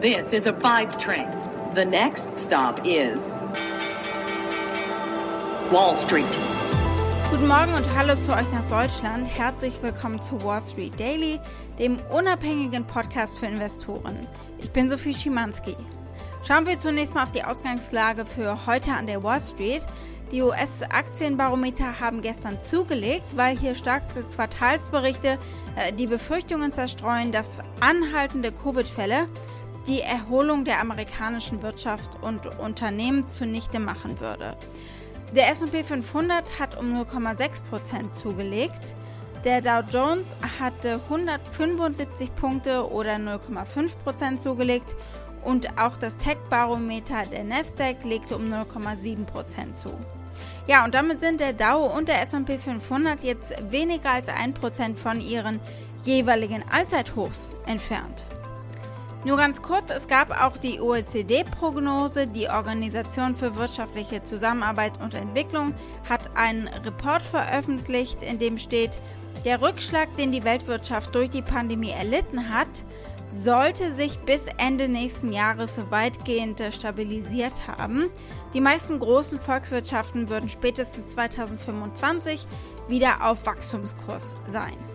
[0.00, 1.28] This is a five train.
[1.74, 3.18] The next stop is
[5.70, 6.24] Wall Street.
[7.30, 9.26] Guten Morgen und hallo zu euch nach Deutschland.
[9.26, 11.38] Herzlich willkommen zu Wall Street Daily,
[11.78, 14.26] dem unabhängigen Podcast für Investoren.
[14.62, 15.76] Ich bin Sophie Schimanski.
[16.48, 19.82] Schauen wir zunächst mal auf die Ausgangslage für heute an der Wall Street.
[20.32, 25.36] Die US-Aktienbarometer haben gestern zugelegt, weil hier starke Quartalsberichte
[25.76, 29.26] äh, die Befürchtungen zerstreuen, dass anhaltende Covid-Fälle
[29.86, 34.56] die Erholung der amerikanischen Wirtschaft und Unternehmen zunichte machen würde.
[35.34, 38.94] Der SP 500 hat um 0,6% zugelegt.
[39.44, 44.96] Der Dow Jones hatte 175 Punkte oder 0,5% zugelegt
[45.44, 49.90] und auch das Tech-Barometer der Nasdaq legte um 0,7% zu.
[50.66, 55.20] Ja, und damit sind der Dow und der S&P 500 jetzt weniger als 1% von
[55.20, 55.60] ihren
[56.04, 58.26] jeweiligen Allzeithochs entfernt.
[59.22, 62.26] Nur ganz kurz, es gab auch die OECD-Prognose.
[62.26, 65.74] Die Organisation für wirtschaftliche Zusammenarbeit und Entwicklung
[66.08, 68.98] hat einen Report veröffentlicht, in dem steht,
[69.44, 72.82] der Rückschlag, den die Weltwirtschaft durch die Pandemie erlitten hat,
[73.30, 78.10] sollte sich bis Ende nächsten Jahres weitgehend stabilisiert haben.
[78.54, 82.46] Die meisten großen Volkswirtschaften würden spätestens 2025
[82.88, 84.89] wieder auf Wachstumskurs sein.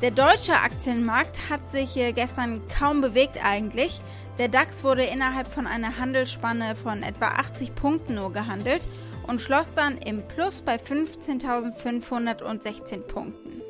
[0.00, 4.00] Der deutsche Aktienmarkt hat sich äh, gestern kaum bewegt eigentlich.
[4.38, 8.86] Der DAX wurde innerhalb von einer Handelsspanne von etwa 80 Punkten nur gehandelt
[9.26, 13.60] und schloss dann im Plus bei 15.516 Punkten.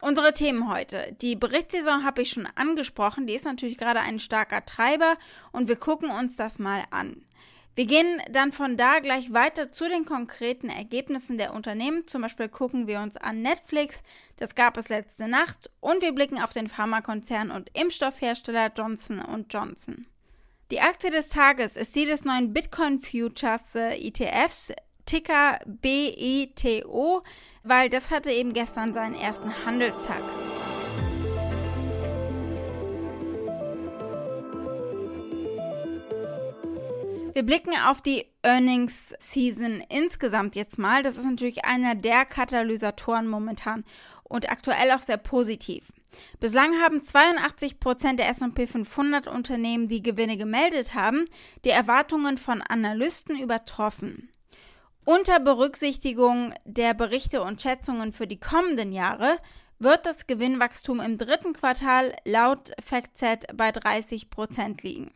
[0.00, 1.14] Unsere Themen heute.
[1.20, 5.18] Die Berichtssaison habe ich schon angesprochen, die ist natürlich gerade ein starker Treiber
[5.52, 7.24] und wir gucken uns das mal an.
[7.74, 12.06] Wir gehen dann von da gleich weiter zu den konkreten Ergebnissen der Unternehmen.
[12.06, 14.02] Zum Beispiel gucken wir uns an Netflix,
[14.36, 20.06] das gab es letzte Nacht, und wir blicken auf den Pharmakonzern und Impfstoffhersteller Johnson Johnson.
[20.70, 24.72] Die Aktie des Tages ist die des neuen Bitcoin Futures äh, ETFs,
[25.06, 27.22] Ticker BITO,
[27.62, 30.22] weil das hatte eben gestern seinen ersten Handelstag.
[37.34, 41.02] Wir blicken auf die Earnings Season insgesamt jetzt mal.
[41.02, 43.84] Das ist natürlich einer der Katalysatoren momentan
[44.24, 45.90] und aktuell auch sehr positiv.
[46.40, 51.24] Bislang haben 82% der S&P 500 Unternehmen, die Gewinne gemeldet haben,
[51.64, 54.28] die Erwartungen von Analysten übertroffen.
[55.06, 59.38] Unter Berücksichtigung der Berichte und Schätzungen für die kommenden Jahre
[59.78, 65.10] wird das Gewinnwachstum im dritten Quartal laut FactSet bei 30% liegen.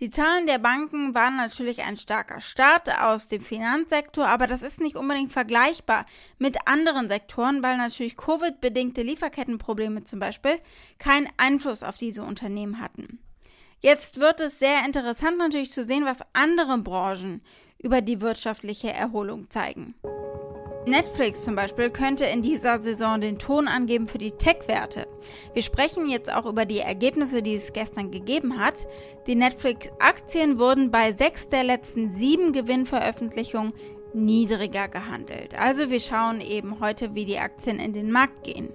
[0.00, 4.80] Die Zahlen der Banken waren natürlich ein starker Start aus dem Finanzsektor, aber das ist
[4.80, 6.06] nicht unbedingt vergleichbar
[6.38, 10.60] mit anderen Sektoren, weil natürlich Covid-bedingte Lieferkettenprobleme zum Beispiel
[10.98, 13.18] keinen Einfluss auf diese Unternehmen hatten.
[13.80, 17.42] Jetzt wird es sehr interessant natürlich zu sehen, was andere Branchen
[17.78, 19.94] über die wirtschaftliche Erholung zeigen.
[20.88, 25.06] Netflix zum Beispiel könnte in dieser Saison den Ton angeben für die Tech-Werte.
[25.54, 28.88] Wir sprechen jetzt auch über die Ergebnisse, die es gestern gegeben hat.
[29.26, 33.72] Die Netflix-Aktien wurden bei sechs der letzten sieben Gewinnveröffentlichungen
[34.12, 35.58] niedriger gehandelt.
[35.58, 38.72] Also wir schauen eben heute, wie die Aktien in den Markt gehen.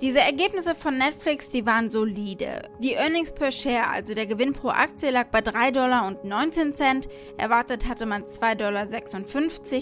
[0.00, 2.68] Diese Ergebnisse von Netflix, die waren solide.
[2.80, 7.00] Die Earnings per Share, also der Gewinn pro Aktie, lag bei 3,19 Dollar.
[7.38, 8.56] Erwartet hatte man 2,56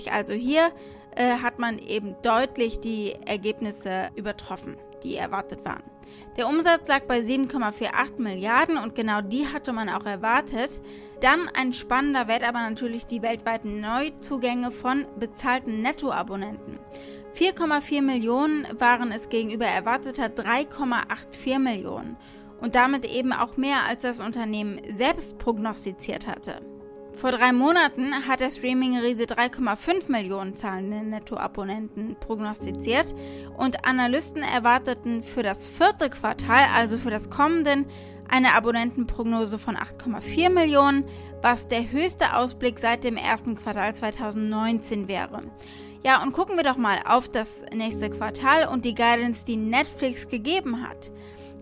[0.04, 0.14] Dollar.
[0.14, 0.70] Also hier
[1.16, 5.82] äh, hat man eben deutlich die Ergebnisse übertroffen, die erwartet waren.
[6.36, 10.70] Der Umsatz lag bei 7,48 Milliarden und genau die hatte man auch erwartet.
[11.20, 16.78] Dann ein spannender Wert aber natürlich die weltweiten Neuzugänge von bezahlten Nettoabonnenten.
[17.34, 22.16] 4,4 Millionen waren es gegenüber erwarteter 3,84 Millionen
[22.60, 26.60] und damit eben auch mehr als das Unternehmen selbst prognostiziert hatte.
[27.14, 33.14] Vor drei Monaten hat der Streaming-Riese 3,5 Millionen zahlende Nettoabonnenten prognostiziert
[33.56, 37.84] und Analysten erwarteten für das vierte Quartal, also für das kommende,
[38.28, 41.04] eine Abonnentenprognose von 8,4 Millionen,
[41.42, 45.42] was der höchste Ausblick seit dem ersten Quartal 2019 wäre.
[46.04, 50.28] Ja, und gucken wir doch mal auf das nächste Quartal und die Guidance, die Netflix
[50.28, 51.12] gegeben hat.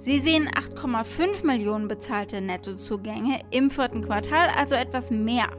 [0.01, 5.51] Sie sehen 8,5 Millionen bezahlte Nettozugänge im vierten Quartal, also etwas mehr.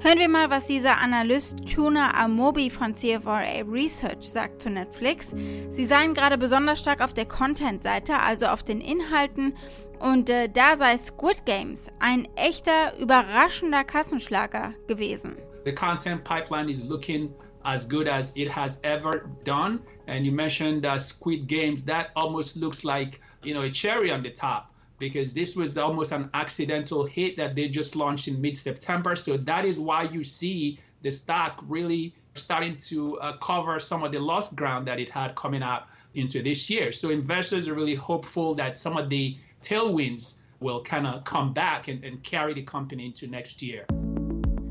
[0.00, 5.28] Hören wir mal, was dieser Analyst Tuna Amobi von CFRA Research sagt zu Netflix.
[5.70, 9.54] Sie seien gerade besonders stark auf der Content-Seite, also auf den Inhalten,
[10.00, 15.36] und äh, da sei Squid Games ein echter, überraschender Kassenschlager gewesen.
[15.64, 17.32] The content pipeline is looking
[17.64, 19.82] as good as it has ever done.
[20.06, 21.84] And you mentioned uh, Squid Games.
[21.84, 26.12] That almost looks like you know a cherry on the top because this was almost
[26.12, 29.16] an accidental hit that they just launched in mid-September.
[29.16, 34.12] So that is why you see the stock really starting to uh, cover some of
[34.12, 36.92] the lost ground that it had coming up into this year.
[36.92, 41.88] So investors are really hopeful that some of the tailwinds will kind of come back
[41.88, 43.86] and, and carry the company into next year.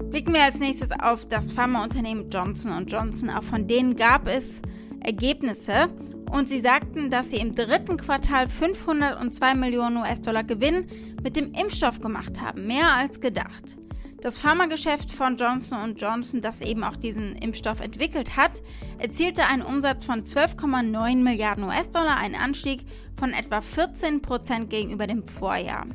[0.10, 3.30] Blicken wir als nächstes auf das Pharmaunternehmen Johnson Johnson.
[3.30, 4.60] Auch von denen gab es
[5.02, 5.90] Ergebnisse
[6.32, 10.88] und sie sagten, dass sie im dritten Quartal 502 Millionen US-Dollar Gewinn
[11.22, 13.78] mit dem Impfstoff gemacht haben, mehr als gedacht.
[14.20, 18.64] Das Pharmageschäft von Johnson Johnson, das eben auch diesen Impfstoff entwickelt hat,
[18.98, 22.84] erzielte einen Umsatz von 12,9 Milliarden US-Dollar, einen Anstieg
[23.16, 25.86] von etwa 14 Prozent gegenüber dem Vorjahr.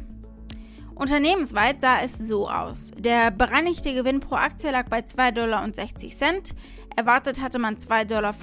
[0.94, 2.93] Unternehmensweit sah es so aus.
[2.96, 5.69] Der bereinigte Gewinn pro Aktie lag bei 2,60 Dollar.
[6.96, 8.35] Erwartet hatte man 2,35 Dollar.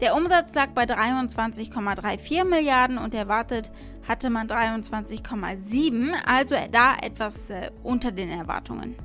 [0.00, 3.70] Der Umsatz lag bei 23,34 Milliarden und erwartet
[4.06, 8.96] hatte man 23,7, also da etwas äh, unter den Erwartungen.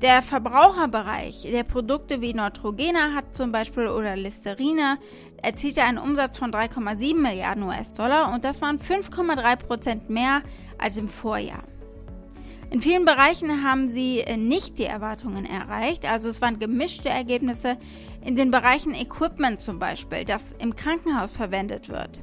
[0.00, 4.98] Der Verbraucherbereich der Produkte wie Neutrogena hat zum Beispiel oder Listerine
[5.42, 10.42] erzielte einen Umsatz von 3,7 Milliarden US-Dollar und das waren 5,3 Prozent mehr
[10.78, 11.64] als im Vorjahr.
[12.70, 17.78] In vielen Bereichen haben sie äh, nicht die Erwartungen erreicht, also es waren gemischte Ergebnisse
[18.22, 22.22] in den Bereichen Equipment zum Beispiel, das im Krankenhaus verwendet wird.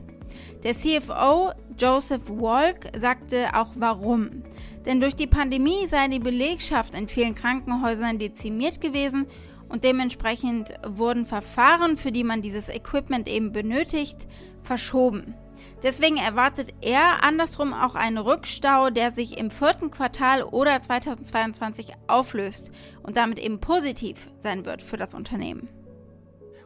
[0.64, 4.44] Der CFO Joseph Walk sagte auch warum.
[4.86, 9.26] Denn durch die Pandemie sei die Belegschaft in vielen Krankenhäusern dezimiert gewesen
[9.68, 14.28] und dementsprechend wurden Verfahren, für die man dieses Equipment eben benötigt,
[14.62, 15.34] verschoben.
[15.84, 22.72] Deswegen erwartet er andersrum auch einen Rückstau, der sich im vierten Quartal oder 2022 auflöst
[23.04, 25.70] und damit eben positiv sein wird für das Unternehmen.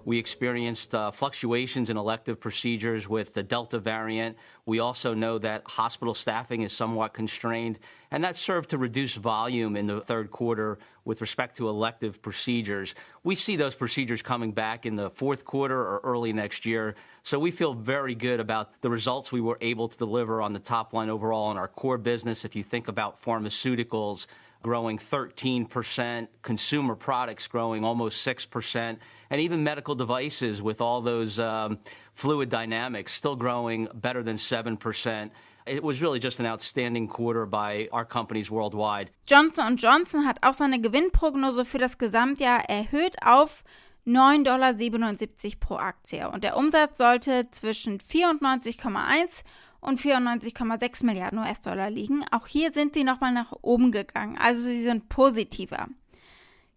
[0.06, 4.38] We experienced uh, fluctuations in elective procedures with the Delta variant.
[4.66, 7.80] We also know that hospital staffing is somewhat constrained,
[8.12, 12.96] and that served to reduce volume in the third quarter with respect to elective procedures.
[13.24, 16.96] We see those procedures coming back in the fourth quarter or early next year.
[17.24, 20.60] So we feel very good about the results we were able to deliver on the
[20.60, 22.46] top line overall in our core business.
[22.46, 24.28] If you think about pharmaceuticals,
[24.62, 28.98] growing 13%, consumer products growing almost 6%,
[29.30, 31.80] and even medical devices with all those um,
[32.14, 35.30] fluid dynamics still growing better than 7%.
[35.66, 39.12] It was really just an outstanding quarter by our companies worldwide.
[39.26, 43.64] Johnson Johnson hat auch seine Gewinnprognose für das Gesamtjahr erhöht auf
[44.06, 49.44] 9,77 Dollar pro Aktie und der Umsatz sollte zwischen 94,1
[49.82, 52.26] und 94,6 Milliarden US-Dollar liegen.
[52.32, 55.88] Auch hier sind sie nochmal nach oben gegangen, also sie sind positiver.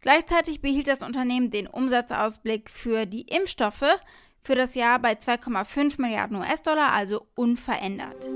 [0.01, 4.01] Gleichzeitig behielt das Unternehmen den Umsatzausblick für die Impfstoffe
[4.43, 8.29] für das Jahr bei 2,5 Milliarden US-Dollar, also unverändert.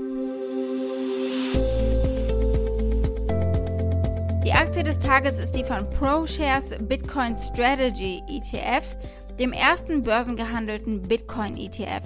[4.57, 8.97] Aktie des Tages ist die von ProShares Bitcoin Strategy ETF,
[9.37, 12.01] dem ersten börsengehandelten Bitcoin ETF.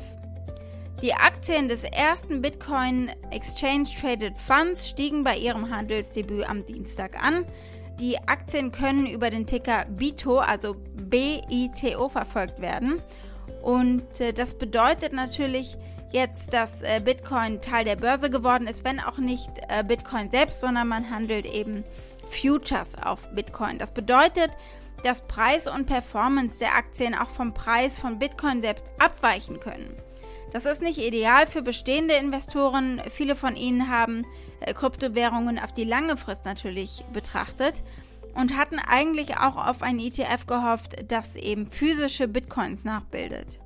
[1.01, 7.45] Die Aktien des ersten Bitcoin Exchange Traded Funds stiegen bei ihrem Handelsdebüt am Dienstag an.
[8.01, 10.75] Die Aktien können über den Ticker BITO, also
[11.07, 13.01] BITO, verfolgt werden.
[13.62, 15.77] Und äh, das bedeutet natürlich
[16.12, 20.60] jetzt, dass äh, Bitcoin Teil der Börse geworden ist, wenn auch nicht äh, Bitcoin selbst,
[20.60, 21.84] sondern man handelt eben
[22.31, 23.77] Futures auf Bitcoin.
[23.77, 24.51] Das bedeutet,
[25.03, 29.95] dass Preis und Performance der Aktien auch vom Preis von Bitcoin selbst abweichen können.
[30.51, 33.01] Das ist nicht ideal für bestehende Investoren.
[33.09, 34.25] Viele von ihnen haben
[34.59, 37.75] äh, Kryptowährungen auf die lange Frist natürlich betrachtet
[38.35, 43.59] und hatten eigentlich auch auf ein ETF gehofft, das eben physische Bitcoins nachbildet.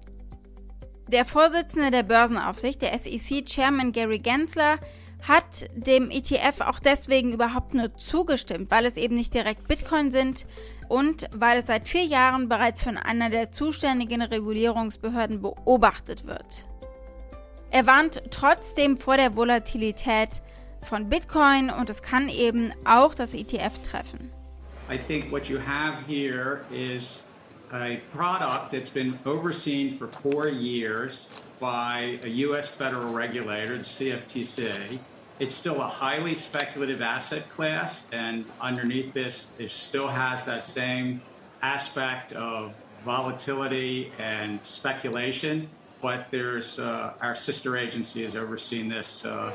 [1.07, 4.79] Der Vorsitzende der Börsenaufsicht, der SEC-Chairman Gary Gensler,
[5.27, 10.45] hat dem ETF auch deswegen überhaupt nur zugestimmt, weil es eben nicht direkt Bitcoin sind
[10.87, 16.65] und weil es seit vier Jahren bereits von einer der zuständigen Regulierungsbehörden beobachtet wird.
[17.71, 20.41] Er warnt trotzdem vor der Volatilität
[20.81, 24.29] von Bitcoin und es kann eben auch das ETF treffen.
[24.89, 27.25] I think what you have here is
[27.71, 31.27] a product that's been overseen for four years
[31.59, 32.67] by a U.S.
[32.67, 34.99] federal regulator, the CFTC.
[35.39, 41.21] It's still a highly speculative asset class, and underneath this, it still has that same
[41.61, 42.73] aspect of
[43.03, 45.69] volatility and speculation
[46.05, 49.51] but there's uh, our sister agency has overseen this uh,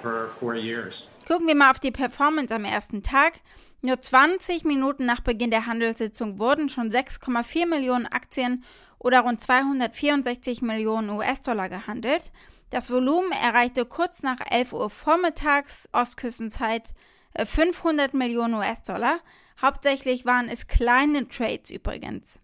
[0.00, 1.10] for four years.
[1.26, 3.40] Gucken wir mal auf die Performance am ersten Tag.
[3.82, 8.64] Nur 20 Minuten nach Beginn der Handelssitzung wurden schon 6,4 Millionen Aktien
[8.98, 12.32] oder rund 264 Millionen US-Dollar gehandelt.
[12.70, 16.94] Das Volumen erreichte kurz nach 11 Uhr vormittags Ostküstenzeit
[17.36, 19.20] 500 äh, Millionen US-Dollar.
[19.60, 22.38] Hauptsächlich waren es kleine Trades übrigens.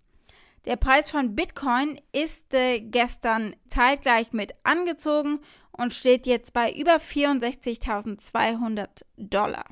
[0.64, 5.38] Der Preis von Bitcoin ist äh, gestern zeitgleich mit angezogen
[5.70, 9.66] und steht jetzt bei über 64.200 Dollar.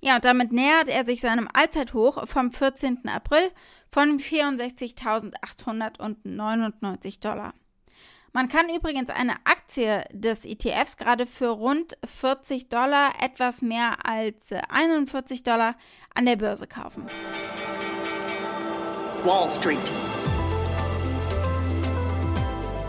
[0.00, 3.08] Ja, und damit nähert er sich seinem Allzeithoch vom 14.
[3.08, 3.50] April
[3.90, 7.54] von 64.899 Dollar.
[8.32, 14.36] Man kann übrigens eine Aktie des ETFs gerade für rund 40 Dollar, etwas mehr als
[14.68, 15.74] 41 Dollar,
[16.14, 17.06] an der Börse kaufen.
[19.24, 19.78] Wall Street.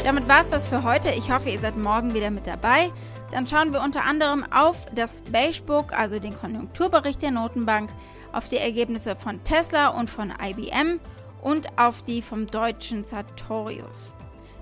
[0.03, 1.09] Damit war es das für heute.
[1.09, 2.91] Ich hoffe, ihr seid morgen wieder mit dabei.
[3.31, 7.89] Dann schauen wir unter anderem auf das Beige Book, also den Konjunkturbericht der Notenbank,
[8.31, 10.99] auf die Ergebnisse von Tesla und von IBM
[11.41, 14.13] und auf die vom deutschen Sartorius.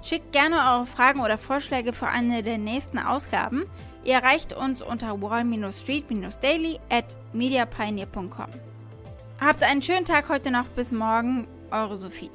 [0.02, 3.66] Schickt gerne eure Fragen oder Vorschläge für eine der nächsten Ausgaben.
[4.04, 8.48] Ihr erreicht uns unter wall-street-daily at mediapioneer.com.
[9.40, 10.66] Habt einen schönen Tag heute noch.
[10.66, 11.48] Bis morgen.
[11.72, 12.32] Eure Sophie.